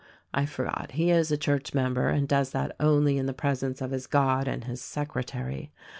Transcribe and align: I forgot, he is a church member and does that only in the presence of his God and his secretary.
I 0.33 0.47
forgot, 0.47 0.93
he 0.93 1.11
is 1.11 1.31
a 1.31 1.37
church 1.37 1.75
member 1.75 2.09
and 2.09 2.27
does 2.27 2.53
that 2.53 2.75
only 2.79 3.19
in 3.19 3.27
the 3.27 3.35
presence 3.35 3.81
of 3.83 3.91
his 3.91 4.07
God 4.07 4.47
and 4.47 4.63
his 4.63 4.81
secretary. 4.81 5.71